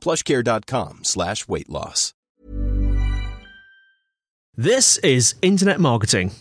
[0.00, 2.12] plushcare.com slash weight loss.
[4.56, 6.32] This is Internet Marketing.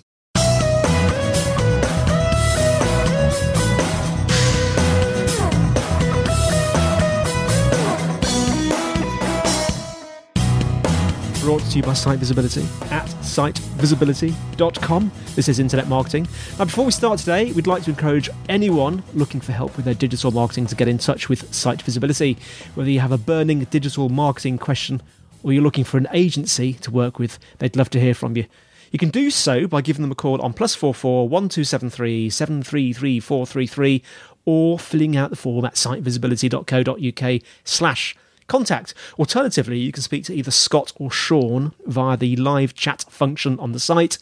[11.42, 15.12] Brought to you by Site Visibility at sitevisibility.com.
[15.36, 16.28] This is Internet Marketing.
[16.60, 19.94] Now, before we start today, we'd like to encourage anyone looking for help with their
[19.94, 22.38] digital marketing to get in touch with Site Visibility.
[22.76, 25.02] Whether you have a burning digital marketing question
[25.42, 28.46] or you're looking for an agency to work with, they'd love to hear from you.
[28.92, 31.64] You can do so by giving them a call on plus four four one two
[31.64, 34.04] seven three seven three three four three three,
[34.44, 38.16] or filling out the form at sitevisibility.co.uk slash
[38.50, 38.94] contact.
[39.18, 43.72] Alternatively, you can speak to either Scott or Sean via the live chat function on
[43.72, 44.18] the site.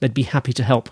[0.00, 0.90] They'd be happy to help.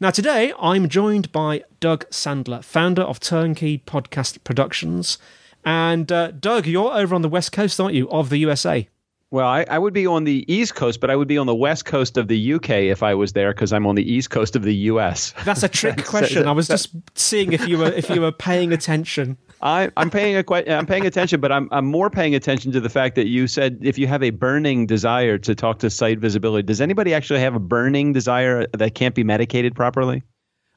[0.00, 5.18] Now, today I'm joined by Doug Sandler, founder of Turnkey Podcast Productions.
[5.64, 8.88] And uh, Doug, you're over on the west coast, aren't you, of the USA?
[9.30, 11.54] Well, I, I, would be on the East Coast, but I would be on the
[11.54, 14.56] West Coast of the UK if I was there because I'm on the East Coast
[14.56, 15.32] of the US.
[15.46, 16.46] That's a trick question.
[16.46, 19.38] I was just seeing if you were if you were paying attention.
[19.62, 20.44] I, I'm paying a
[20.76, 23.78] I'm paying attention, but I'm I'm more paying attention to the fact that you said
[23.80, 27.54] if you have a burning desire to talk to site visibility, does anybody actually have
[27.54, 30.22] a burning desire that can't be medicated properly?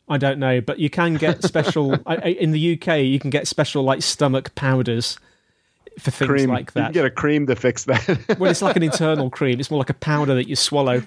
[0.08, 3.00] I don't know, but you can get special in the UK.
[3.00, 5.18] You can get special like stomach powders
[6.00, 6.50] for things cream.
[6.50, 6.88] like that.
[6.88, 8.36] You get a cream to fix that.
[8.40, 9.60] well, it's like an internal cream.
[9.60, 11.04] It's more like a powder that you swallow.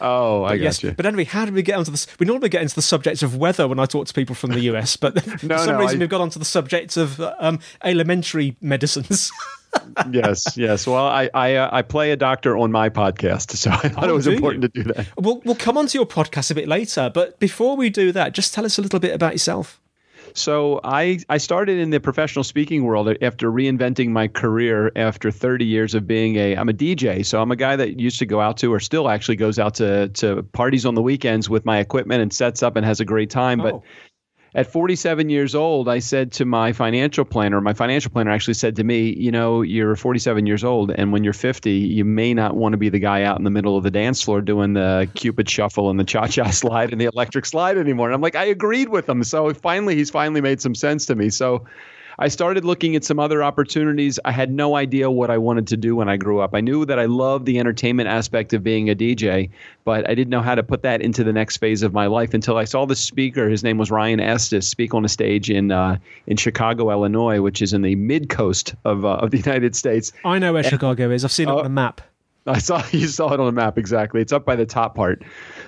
[0.00, 0.92] Oh, I but yes, you.
[0.92, 2.06] But anyway, how did we get onto this?
[2.18, 4.60] We normally get into the subject of weather when I talk to people from the
[4.60, 6.00] US, but no, for some no, reason I...
[6.00, 9.30] we've got onto the subject of um, elementary medicines.
[10.10, 10.86] yes, yes.
[10.86, 14.08] Well, I I, uh, I play a doctor on my podcast, so I thought oh,
[14.08, 14.68] it was important you?
[14.68, 15.06] to do that.
[15.18, 18.54] We'll we'll come onto your podcast a bit later, but before we do that, just
[18.54, 19.80] tell us a little bit about yourself.
[20.36, 25.64] So I, I started in the professional speaking world after reinventing my career after 30
[25.64, 27.24] years of being a I'm a DJ.
[27.24, 29.74] So I'm a guy that used to go out to or still actually goes out
[29.76, 33.04] to to parties on the weekends with my equipment and sets up and has a
[33.04, 33.62] great time.
[33.62, 33.64] Oh.
[33.64, 33.82] But
[34.56, 38.76] at 47 years old, I said to my financial planner, my financial planner actually said
[38.76, 42.56] to me, you know, you're 47 years old, and when you're 50, you may not
[42.56, 45.10] want to be the guy out in the middle of the dance floor doing the
[45.14, 48.08] Cupid shuffle and the cha cha slide and the electric slide anymore.
[48.08, 49.22] And I'm like, I agreed with him.
[49.24, 51.28] So finally, he's finally made some sense to me.
[51.28, 51.66] So
[52.18, 54.18] I started looking at some other opportunities.
[54.24, 56.54] I had no idea what I wanted to do when I grew up.
[56.54, 59.50] I knew that I loved the entertainment aspect of being a DJ,
[59.84, 62.32] but I didn't know how to put that into the next phase of my life
[62.32, 63.48] until I saw the speaker.
[63.48, 67.60] His name was Ryan Estis speak on a stage in uh, in Chicago, Illinois, which
[67.60, 70.12] is in the mid coast of uh, of the United States.
[70.24, 71.24] I know where and, Chicago is.
[71.24, 72.00] I've seen it on the map.
[72.46, 74.20] I saw you saw it on the map exactly.
[74.20, 75.22] It's up by the top part.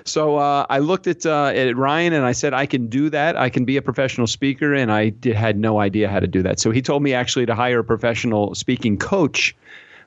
[0.05, 3.35] So uh, I looked at uh, at Ryan and I said I can do that.
[3.35, 6.41] I can be a professional speaker, and I did, had no idea how to do
[6.43, 6.59] that.
[6.59, 9.55] So he told me actually to hire a professional speaking coach.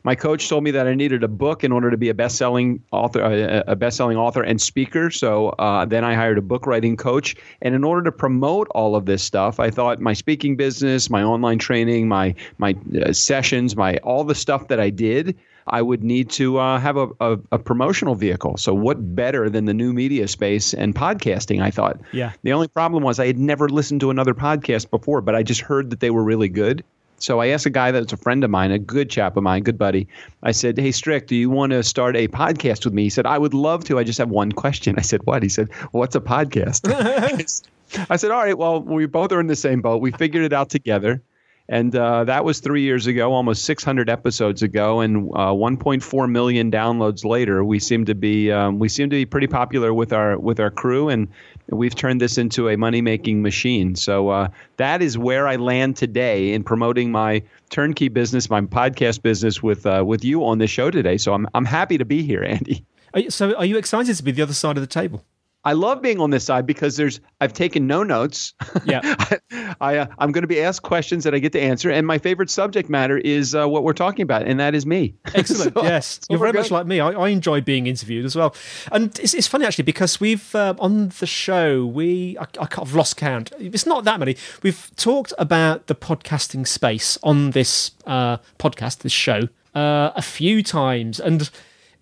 [0.05, 2.83] My coach told me that I needed a book in order to be a best-selling
[2.91, 5.11] author, uh, a best-selling author and speaker.
[5.11, 8.97] So uh, then I hired a book writing coach, and in order to promote all
[8.97, 13.77] of this stuff, I thought my speaking business, my online training, my my uh, sessions,
[13.77, 15.39] my all the stuff that I did.
[15.67, 18.57] I would need to uh, have a, a, a, promotional vehicle.
[18.57, 21.63] So, what better than the new media space and podcasting?
[21.63, 22.01] I thought.
[22.13, 22.33] Yeah.
[22.43, 25.61] The only problem was I had never listened to another podcast before, but I just
[25.61, 26.85] heard that they were really good.
[27.19, 29.63] So I asked a guy that's a friend of mine, a good chap of mine,
[29.63, 30.09] good buddy.
[30.43, 33.27] I said, "Hey, Strick, do you want to start a podcast with me?" He said,
[33.27, 33.99] "I would love to.
[33.99, 36.83] I just have one question." I said, "What?" He said, "What's a podcast?"
[38.11, 38.59] I said, "All right.
[38.59, 40.01] Well, we both are in the same boat.
[40.01, 41.23] We figured it out together."
[41.69, 46.71] And uh, that was three years ago, almost 600 episodes ago, and uh, 1.4 million
[46.71, 47.65] downloads later.
[47.65, 50.71] We seem to be um, we seem to be pretty popular with our with our
[50.71, 51.29] crew, and
[51.69, 53.95] we've turned this into a money making machine.
[53.95, 59.23] So uh, that is where I land today in promoting my turnkey business, my podcast
[59.23, 61.17] business with uh, with you on this show today.
[61.17, 62.85] So I'm I'm happy to be here, Andy.
[63.29, 65.25] So are you excited to be the other side of the table?
[65.65, 68.55] I love being on this side because there's I've taken no notes.
[68.85, 69.01] Yeah,
[69.81, 72.19] I, uh, I'm going to be asked questions that I get to answer, and my
[72.19, 75.15] favorite subject matter is uh, what we're talking about, and that is me.
[75.35, 75.75] Excellent.
[75.75, 76.99] so, yes, so you're very much like me.
[77.01, 78.55] I, I, enjoy being interviewed as well,
[78.91, 82.95] and it's, it's funny actually because we've uh, on the show we I, I have
[82.95, 83.53] lost count.
[83.59, 84.37] It's not that many.
[84.63, 90.63] We've talked about the podcasting space on this uh, podcast, this show, uh, a few
[90.63, 91.51] times, and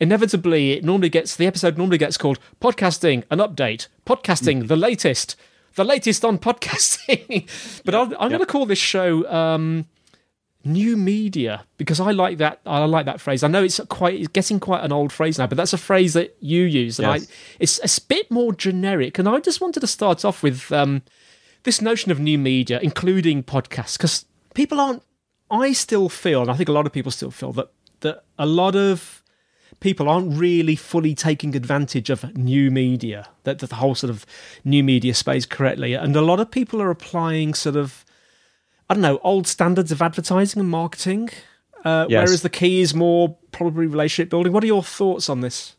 [0.01, 5.37] inevitably it normally gets the episode normally gets called podcasting an update podcasting the latest
[5.77, 7.49] the latest on podcasting.
[7.85, 9.87] But I'm, I'm going to call this show um,
[10.65, 13.43] new media because I like that I like that phrase.
[13.43, 16.15] I know it's quite it's getting quite an old phrase now but that's a phrase
[16.15, 17.31] that you use and Yes.
[17.31, 20.71] I, it's it's a bit more generic and I just wanted to start off with
[20.73, 21.03] um,
[21.63, 25.03] this notion of new media including podcasts because people aren't
[25.51, 27.71] I still feel and I think a lot of people still feel that
[28.01, 29.20] that a lot of
[29.81, 34.27] people aren't really fully taking advantage of new media, that, the whole sort of
[34.65, 35.95] new media space correctly.
[35.95, 38.05] And a lot of people are applying sort of,
[38.89, 41.31] I don't know, old standards of advertising and marketing,
[41.85, 42.27] uh, Yes.
[42.27, 44.53] whereas the key is more probably relationship building.
[44.53, 45.77] What are your thoughts on this?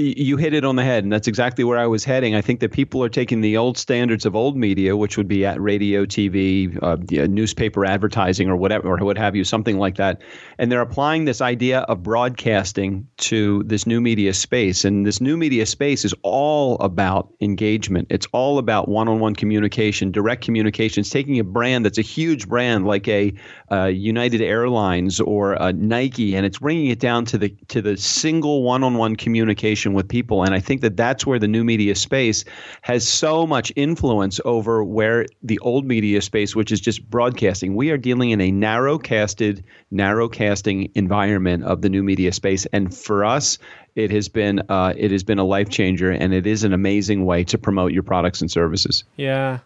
[0.00, 2.34] You hit it on the head, and that's exactly where I was heading.
[2.34, 5.44] I think that people are taking the old standards of old media, which would be
[5.44, 9.96] at radio, TV, uh, yeah, newspaper advertising, or whatever, or what have you, something like
[9.96, 10.22] that,
[10.58, 14.84] and they're applying this idea of broadcasting to this new media space.
[14.84, 18.06] And this new media space is all about engagement.
[18.10, 21.10] It's all about one-on-one communication, direct communications.
[21.10, 23.32] Taking a brand that's a huge brand like a
[23.70, 28.62] uh, United Airlines or Nike, and it's bringing it down to the to the single
[28.62, 30.44] one-on-one communication with people.
[30.44, 32.44] And I think that that's where the new media space
[32.82, 37.90] has so much influence over where the old media space, which is just broadcasting, we
[37.90, 42.66] are dealing in a narrow-casted, narrow-casting environment of the new media space.
[42.66, 43.58] And for us,
[43.96, 47.24] it has been uh, it has been a life changer, and it is an amazing
[47.24, 49.04] way to promote your products and services.
[49.16, 49.58] Yeah.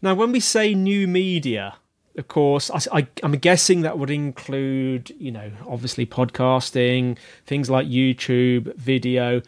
[0.00, 1.74] Now, when we say new media,
[2.18, 7.16] of course, I, am guessing that would include, you know, obviously podcasting,
[7.46, 9.40] things like YouTube, video,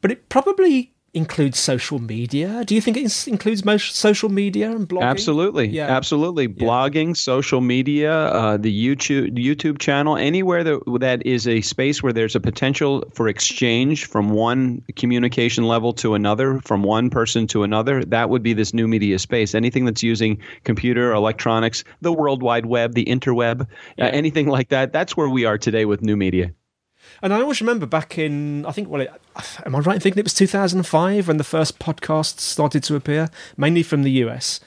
[0.00, 2.62] but it probably includes social media.
[2.66, 5.02] Do you think it includes most social media and blogging?
[5.02, 5.86] Absolutely, Yeah.
[5.86, 6.46] absolutely.
[6.46, 12.12] Blogging, social media, uh, the YouTube YouTube channel, anywhere that that is a space where
[12.12, 17.62] there's a potential for exchange from one communication level to another, from one person to
[17.62, 18.04] another.
[18.04, 19.54] That would be this new media space.
[19.54, 23.66] Anything that's using computer, electronics, the World Wide Web, the interweb, uh,
[23.96, 24.92] anything like that.
[24.92, 26.52] That's where we are today with new media.
[27.22, 29.10] And I always remember back in, I think, well, it,
[29.64, 33.30] am I right in thinking it was 2005 when the first podcasts started to appear,
[33.56, 34.60] mainly from the US?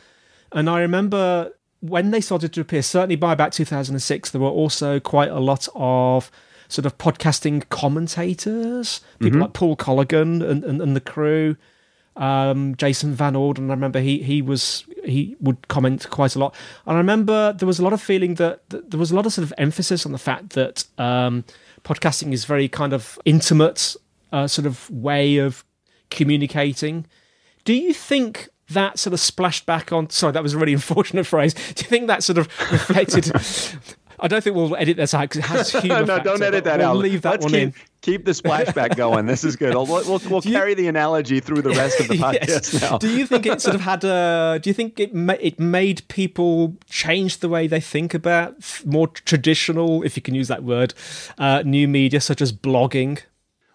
[0.52, 1.52] And I remember
[1.82, 5.68] when they started to appear, certainly by about 2006, there were also quite a lot
[5.76, 6.32] of
[6.68, 11.58] sort of podcasting commentators, people like Paul Colligan and, and, and the crew.
[12.16, 16.54] Um, Jason Van Orden, I remember he he was he would comment quite a lot,
[16.86, 19.26] and I remember there was a lot of feeling that, that there was a lot
[19.26, 21.46] of sort of emphasis on the fact that um,
[21.84, 23.96] podcasting is very kind of intimate
[24.32, 25.64] uh, sort of way of
[26.10, 27.06] communicating.
[27.66, 30.10] Do you think that sort of splashed back on?
[30.10, 31.54] Sorry, that was a really unfortunate phrase.
[31.54, 33.26] Do you think that sort of reflected?
[34.22, 36.90] I don't think we'll edit this out because it no, factor, don't edit that we'll
[36.90, 36.96] out.
[36.98, 37.74] Leave that Let's one keep, in.
[38.02, 39.26] Keep the splashback going.
[39.26, 39.74] This is good.
[39.74, 42.82] We'll, we'll, we'll you- carry the analogy through the rest of the podcast Yes.
[42.82, 42.98] now.
[42.98, 44.60] Do you think it sort of had a?
[44.62, 48.56] Do you think it ma- it made people change the way they think about
[48.86, 50.94] more traditional, if you can use that word,
[51.38, 53.20] uh, new media such as blogging?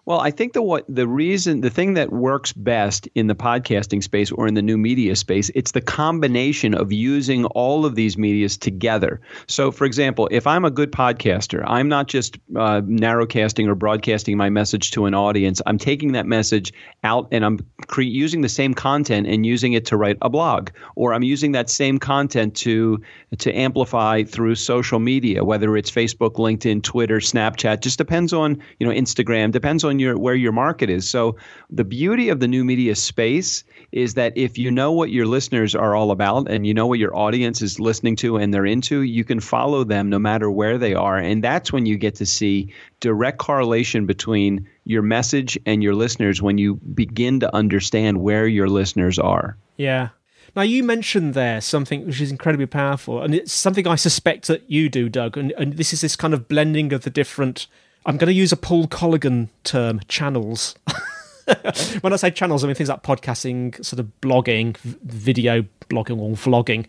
[0.05, 4.03] Well, I think the what the reason the thing that works best in the podcasting
[4.03, 8.15] space or in the new media space, it's the combination of using all of these
[8.15, 9.19] medias together.
[9.47, 14.37] So, for example, if I'm a good podcaster, I'm not just uh, narrowcasting or broadcasting
[14.37, 15.59] my message to an audience.
[15.65, 16.71] I'm taking that message
[17.03, 20.69] out and I'm cre- using the same content and using it to write a blog,
[20.95, 23.01] or I'm using that same content to
[23.39, 27.81] to amplify through social media, whether it's Facebook, LinkedIn, Twitter, Snapchat.
[27.81, 29.51] Just depends on you know Instagram.
[29.51, 31.07] Depends on your where your market is.
[31.09, 31.35] So
[31.69, 35.73] the beauty of the new media space is that if you know what your listeners
[35.75, 39.01] are all about and you know what your audience is listening to and they're into,
[39.01, 42.25] you can follow them no matter where they are, and that's when you get to
[42.25, 48.47] see direct correlation between your message and your listeners when you begin to understand where
[48.47, 49.57] your listeners are.
[49.77, 50.09] Yeah.
[50.55, 54.69] Now, you mentioned there something which is incredibly powerful, and it's something I suspect that
[54.69, 55.37] you do, Doug.
[55.37, 57.67] And, and this is this kind of blending of the different.
[58.05, 60.75] I'm going to use a Paul Colligan term, channels.
[62.01, 66.35] when I say channels, I mean things like podcasting, sort of blogging, video blogging, or
[66.35, 66.85] vlogging.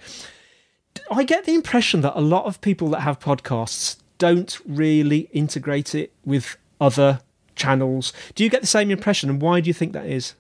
[1.11, 5.95] I get the impression that a lot of people that have podcasts don't really integrate
[5.95, 7.21] it with other
[7.55, 8.13] channels.
[8.35, 10.35] Do you get the same impression, and why do you think that is?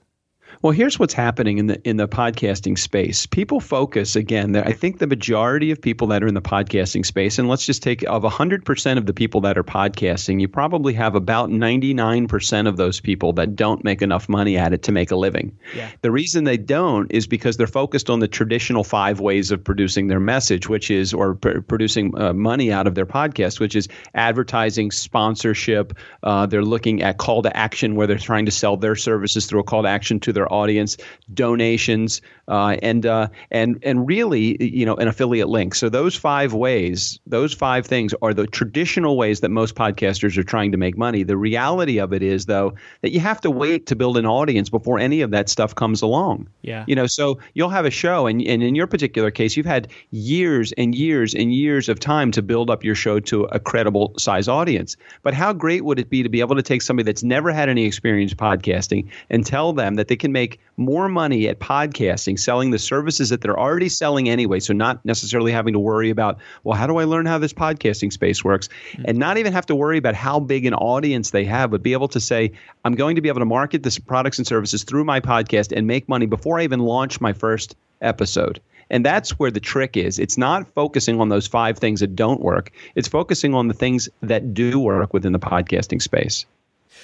[0.62, 3.26] Well, here's what's happening in the in the podcasting space.
[3.26, 4.56] People focus again.
[4.56, 7.82] I think the majority of people that are in the podcasting space, and let's just
[7.82, 12.76] take of 100% of the people that are podcasting, you probably have about 99% of
[12.76, 15.56] those people that don't make enough money at it to make a living.
[15.74, 15.90] Yeah.
[16.00, 20.08] The reason they don't is because they're focused on the traditional five ways of producing
[20.08, 23.88] their message, which is or pr- producing uh, money out of their podcast, which is
[24.14, 25.92] advertising, sponsorship.
[26.22, 29.60] Uh, they're looking at call to action, where they're trying to sell their services through
[29.60, 30.96] a call to action to their their audience,
[31.34, 35.74] donations, uh, and uh, and and really, you know, an affiliate link.
[35.74, 40.44] So those five ways, those five things, are the traditional ways that most podcasters are
[40.44, 41.24] trying to make money.
[41.24, 44.70] The reality of it is, though, that you have to wait to build an audience
[44.70, 46.48] before any of that stuff comes along.
[46.62, 46.84] Yeah.
[46.86, 49.88] You know, so you'll have a show, and and in your particular case, you've had
[50.10, 54.12] years and years and years of time to build up your show to a credible
[54.18, 54.96] size audience.
[55.22, 57.68] But how great would it be to be able to take somebody that's never had
[57.68, 62.70] any experience podcasting and tell them that they can make more money at podcasting, selling
[62.70, 64.60] the services that they're already selling anyway.
[64.60, 68.12] So, not necessarily having to worry about, well, how do I learn how this podcasting
[68.12, 68.68] space works?
[68.68, 69.04] Mm-hmm.
[69.06, 71.92] And not even have to worry about how big an audience they have, but be
[71.92, 72.52] able to say,
[72.84, 75.86] I'm going to be able to market this products and services through my podcast and
[75.86, 78.60] make money before I even launch my first episode.
[78.90, 80.18] And that's where the trick is.
[80.18, 84.08] It's not focusing on those five things that don't work, it's focusing on the things
[84.22, 86.46] that do work within the podcasting space.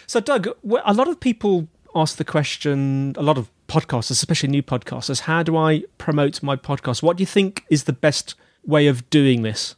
[0.06, 0.48] So, Doug,
[0.84, 5.42] a lot of people ask the question, a lot of podcasters, especially new podcasters, how
[5.42, 7.02] do I promote my podcast?
[7.02, 8.34] What do you think is the best
[8.64, 9.76] way of doing this?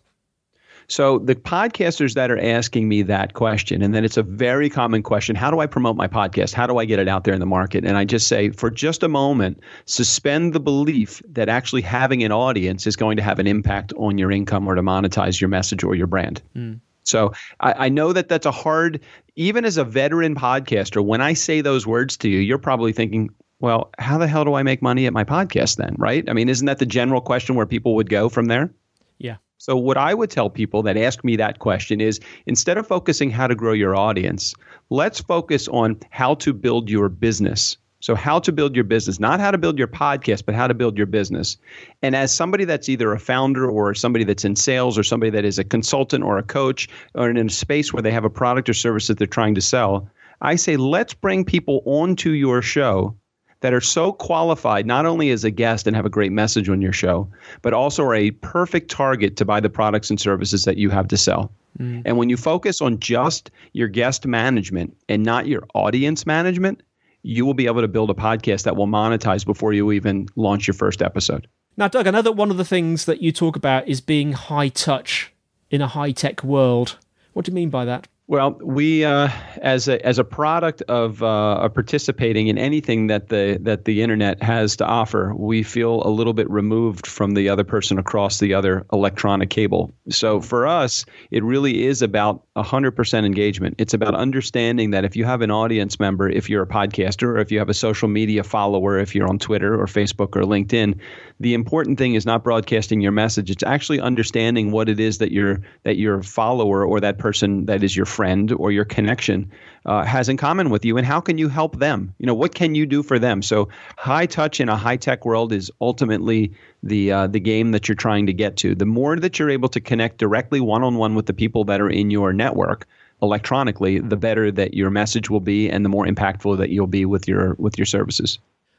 [0.86, 5.02] So the podcasters that are asking me that question, and then it's a very common
[5.02, 6.52] question: How do I promote my podcast?
[6.52, 7.84] How do I get it out there in the market?
[7.84, 12.32] And I just say, for just a moment, suspend the belief that actually having an
[12.32, 15.84] audience is going to have an impact on your income or to monetize your message
[15.84, 16.42] or your brand.
[16.54, 16.80] Mm.
[17.04, 19.00] So I, I, know that that's a hard,
[19.36, 23.30] even as a veteran podcaster, when I say those words to you, you're probably thinking,
[23.60, 25.94] well, how the hell do I make money at my podcast then?
[25.98, 26.28] Right?
[26.28, 28.72] I mean, isn't that the general question where people would go from there?
[29.18, 29.36] Yeah.
[29.58, 33.30] So what I would tell people that ask me that question is instead of focusing
[33.30, 34.54] how to grow your audience,
[34.90, 37.76] let's focus on how to build your business.
[38.04, 40.74] So, how to build your business, not how to build your podcast, but how to
[40.74, 41.56] build your business.
[42.02, 45.46] And as somebody that's either a founder or somebody that's in sales or somebody that
[45.46, 48.68] is a consultant or a coach or in a space where they have a product
[48.68, 50.06] or service that they're trying to sell,
[50.42, 53.16] I say, let's bring people onto your show
[53.60, 56.82] that are so qualified, not only as a guest and have a great message on
[56.82, 57.26] your show,
[57.62, 61.08] but also are a perfect target to buy the products and services that you have
[61.08, 61.50] to sell.
[61.80, 62.02] Mm.
[62.04, 66.82] And when you focus on just your guest management and not your audience management,
[67.24, 70.68] you will be able to build a podcast that will monetize before you even launch
[70.68, 71.48] your first episode.
[71.76, 74.32] Now, Doug, I know that one of the things that you talk about is being
[74.32, 75.32] high touch
[75.70, 76.98] in a high tech world.
[77.32, 78.06] What do you mean by that?
[78.26, 79.28] Well, we uh,
[79.60, 84.42] as a as a product of, uh, participating in anything that the that the internet
[84.42, 88.54] has to offer, we feel a little bit removed from the other person across the
[88.54, 89.92] other electronic cable.
[90.08, 93.74] So for us, it really is about hundred percent engagement.
[93.76, 97.38] It's about understanding that if you have an audience member, if you're a podcaster, or
[97.40, 100.98] if you have a social media follower, if you're on Twitter or Facebook or LinkedIn,
[101.40, 103.50] the important thing is not broadcasting your message.
[103.50, 107.84] It's actually understanding what it is that your that your follower or that person that
[107.84, 109.50] is your friend or your connection
[109.86, 112.14] uh, has in common with you, and how can you help them?
[112.18, 113.42] You know, what can you do for them?
[113.42, 113.68] So,
[113.98, 116.52] high touch in a high tech world is ultimately
[116.82, 118.74] the uh, the game that you're trying to get to.
[118.74, 121.80] The more that you're able to connect directly one on one with the people that
[121.80, 122.86] are in your network
[123.20, 127.04] electronically, the better that your message will be, and the more impactful that you'll be
[127.04, 128.38] with your with your services.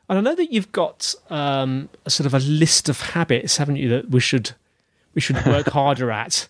[0.09, 3.77] And I know that you've got um, a sort of a list of habits, haven't
[3.77, 4.51] you, that we should
[5.13, 6.47] we should work harder at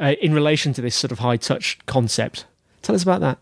[0.00, 2.46] uh, in relation to this sort of high touch concept.
[2.82, 3.38] Tell us about that.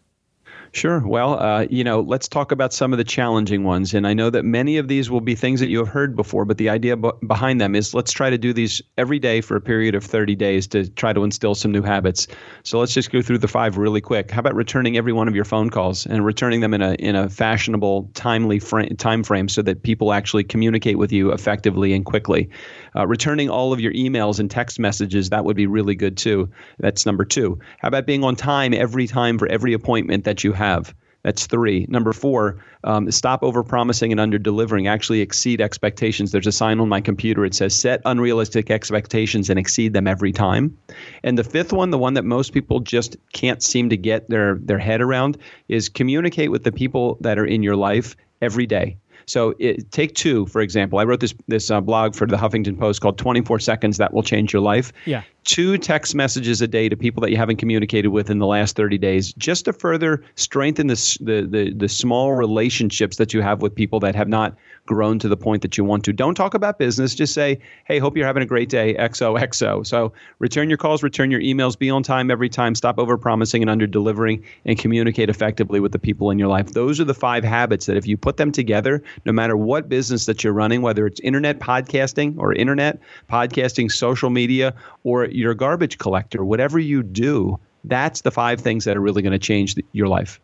[0.73, 1.01] Sure.
[1.07, 3.95] Well, uh, you know, let's talk about some of the challenging ones.
[3.95, 6.45] And I know that many of these will be things that you have heard before,
[6.45, 9.57] but the idea b- behind them is let's try to do these every day for
[9.57, 12.29] a period of 30 days to try to instill some new habits.
[12.65, 14.31] So let's just go through the five really quick.
[14.31, 17.17] How about returning every one of your phone calls and returning them in a in
[17.17, 22.05] a fashionable, timely frame, time frame so that people actually communicate with you effectively and
[22.05, 22.51] quickly.
[22.95, 26.51] Uh, returning all of your emails and text messages that would be really good too.
[26.79, 27.59] That's number two.
[27.79, 30.95] How about being on time every time for every appointment that you have.
[31.25, 31.85] That's three.
[31.89, 34.87] Number four, um, stop over promising and under delivering.
[34.87, 36.31] Actually exceed expectations.
[36.31, 37.45] There's a sign on my computer.
[37.45, 40.79] It says set unrealistic expectations and exceed them every time.
[41.25, 44.55] And the fifth one, the one that most people just can't seem to get their
[44.55, 45.39] their head around,
[45.69, 48.97] is communicate with the people that are in your life every day.
[49.29, 50.99] So it, take two, for example.
[50.99, 54.23] I wrote this this uh, blog for the Huffington Post called 24 Seconds That Will
[54.23, 54.93] Change Your Life.
[55.05, 55.23] Yeah.
[55.45, 58.77] Two text messages a day to people that you haven't communicated with in the last
[58.77, 63.63] 30 days, just to further strengthen the, the, the, the small relationships that you have
[63.63, 66.13] with people that have not grown to the point that you want to.
[66.13, 67.15] Don't talk about business.
[67.15, 69.87] Just say, hey, hope you're having a great day, XOXO.
[69.87, 73.63] So return your calls, return your emails, be on time every time, stop over promising
[73.63, 76.73] and under delivering, and communicate effectively with the people in your life.
[76.73, 80.27] Those are the five habits that if you put them together, no matter what business
[80.27, 82.99] that you're running, whether it's internet podcasting or internet
[83.31, 88.97] podcasting, social media, or you're garbage collector, whatever you do, that's the five things that
[88.97, 90.41] are really going to change the, your life.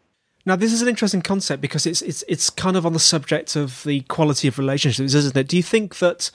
[0.46, 3.56] Now, this is an interesting concept because it's it's it's kind of on the subject
[3.56, 5.48] of the quality of relationships, isn't it?
[5.48, 6.30] Do you think that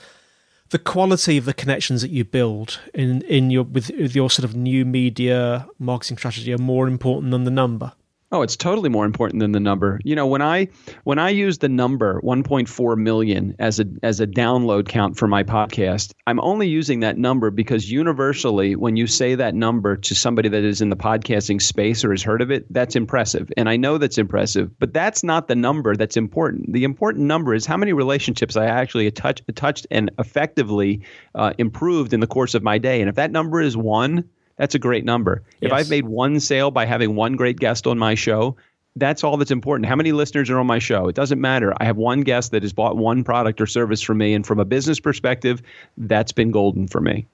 [0.70, 4.44] the quality of the connections that you build in in your with, with your sort
[4.44, 7.92] of new media marketing strategy are more important than the number?
[8.32, 9.98] Oh, it's totally more important than the number.
[10.04, 10.68] You know, when I
[11.02, 15.42] when I use the number 1.4 million as a as a download count for my
[15.42, 20.48] podcast, I'm only using that number because universally when you say that number to somebody
[20.48, 23.50] that is in the podcasting space or has heard of it, that's impressive.
[23.56, 26.72] And I know that's impressive, but that's not the number that's important.
[26.72, 31.02] The important number is how many relationships I actually touch, touched and effectively
[31.34, 33.00] uh, improved in the course of my day.
[33.00, 34.22] And if that number is 1,
[34.60, 35.42] that's a great number.
[35.62, 38.56] If I've made one sale by having one great guest on my show,
[38.94, 39.88] that's all that's important.
[39.88, 41.08] How many listeners are on my show?
[41.08, 41.72] It doesn't matter.
[41.80, 44.34] I have one guest that has bought one product or service from me.
[44.34, 45.62] And from a business perspective,
[45.96, 47.26] that's been golden for me.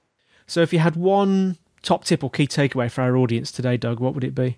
[0.45, 3.99] So if you had one top tip or key takeaway for our audience today, Doug,
[3.99, 4.57] what would it be?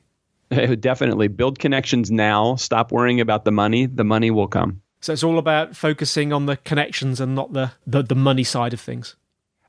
[0.51, 2.55] It would definitely build connections now.
[2.55, 3.87] Stop worrying about the money.
[3.87, 4.83] The money will come.
[5.01, 8.75] So it's all about focusing on the connections and not the, the, the money side
[8.75, 9.15] of things.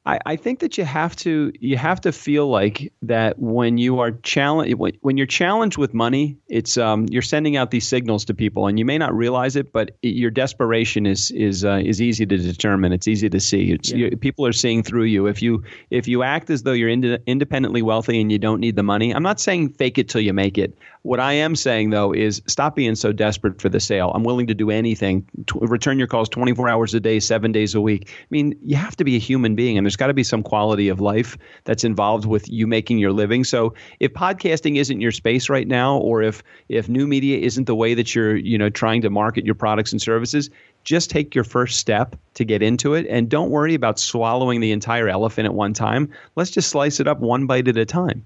[0.07, 3.99] I, I think that you have to you have to feel like that when you
[4.00, 8.25] are challenged when, when you're challenged with money, it's um, you're sending out these signals
[8.26, 11.83] to people, and you may not realize it, but it, your desperation is is uh,
[11.85, 12.92] is easy to determine.
[12.95, 13.73] It's easy to see.
[13.73, 14.09] It's yeah.
[14.09, 15.26] you, people are seeing through you.
[15.26, 18.76] If you if you act as though you're ind- independently wealthy and you don't need
[18.76, 20.78] the money, I'm not saying fake it till you make it.
[21.02, 24.12] What I am saying though is stop being so desperate for the sale.
[24.14, 25.26] I'm willing to do anything.
[25.47, 28.09] To return your calls 24 hours a day, seven days a week.
[28.11, 30.44] I mean, you have to be a human being, and there's got to be some
[30.44, 33.42] quality of life that's involved with you making your living.
[33.42, 37.74] So if podcasting isn't your space right now, or if if new media isn't the
[37.74, 40.48] way that you're you know trying to market your products and services,
[40.85, 44.70] just take your first step to get into it, and don't worry about swallowing the
[44.70, 46.09] entire elephant at one time.
[46.37, 48.24] Let's just slice it up one bite at a time.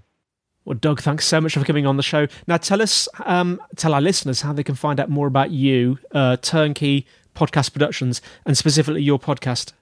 [0.66, 2.26] Well, Doug, thanks so much for coming on the show.
[2.46, 5.98] Now, tell us, um, tell our listeners how they can find out more about you,
[6.12, 9.72] uh, Turnkey Podcast Productions, and specifically your podcast.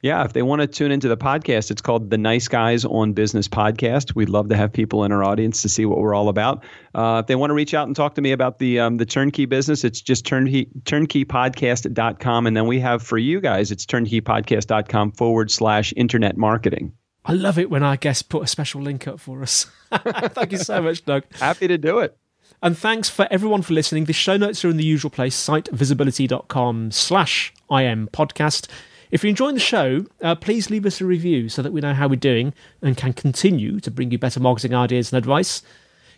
[0.00, 3.14] Yeah, if they want to tune into the podcast, it's called the Nice Guys on
[3.14, 4.14] Business Podcast.
[4.14, 6.62] We'd love to have people in our audience to see what we're all about.
[6.94, 9.06] Uh, if they want to reach out and talk to me about the um, the
[9.06, 12.46] turnkey business, it's just turnkey, turnkeypodcast.com.
[12.46, 16.92] And then we have for you guys, it's turnkeypodcast.com forward slash internet marketing.
[17.24, 19.66] I love it when our guests put a special link up for us.
[19.92, 21.24] Thank you so much, Doug.
[21.34, 22.16] Happy to do it.
[22.62, 24.06] And thanks for everyone for listening.
[24.06, 28.68] The show notes are in the usual place, sitevisibility.com slash IM podcast.
[29.10, 31.94] If you're enjoying the show, uh, please leave us a review so that we know
[31.94, 35.62] how we're doing and can continue to bring you better marketing ideas and advice.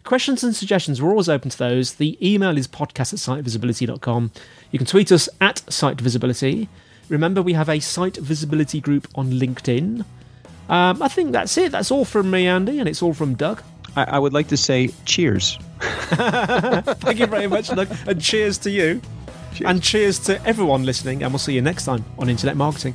[0.02, 1.94] Questions and suggestions, we're always open to those.
[1.94, 4.32] The email is podcast at sitevisibility.com.
[4.70, 6.68] You can tweet us at sitevisibility.
[7.08, 10.04] Remember, we have a site visibility group on LinkedIn.
[10.68, 11.72] Um, I think that's it.
[11.72, 13.62] That's all from me, Andy, and it's all from Doug.
[13.96, 15.58] I, I would like to say cheers.
[15.80, 19.02] Thank you very much, Doug, and cheers to you.
[19.54, 19.70] Cheers.
[19.70, 22.94] And cheers to everyone listening, and we'll see you next time on Internet Marketing.